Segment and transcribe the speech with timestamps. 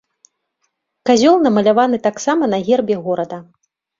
[1.09, 3.37] Казёл намаляваны таксама на гербе горада.